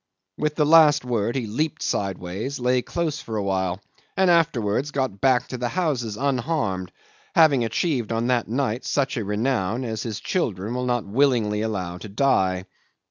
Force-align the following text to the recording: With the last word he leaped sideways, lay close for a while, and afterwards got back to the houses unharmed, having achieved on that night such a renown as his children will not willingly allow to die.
With 0.35 0.55
the 0.55 0.65
last 0.65 1.05
word 1.05 1.35
he 1.35 1.45
leaped 1.45 1.83
sideways, 1.83 2.59
lay 2.59 2.81
close 2.81 3.19
for 3.21 3.37
a 3.37 3.43
while, 3.43 3.79
and 4.17 4.31
afterwards 4.31 4.89
got 4.89 5.21
back 5.21 5.49
to 5.49 5.59
the 5.59 5.69
houses 5.69 6.17
unharmed, 6.17 6.91
having 7.35 7.63
achieved 7.63 8.11
on 8.11 8.25
that 8.25 8.47
night 8.47 8.83
such 8.83 9.15
a 9.15 9.23
renown 9.23 9.83
as 9.85 10.01
his 10.01 10.19
children 10.19 10.73
will 10.73 10.87
not 10.87 11.05
willingly 11.05 11.61
allow 11.61 11.99
to 11.99 12.09
die. 12.09 12.65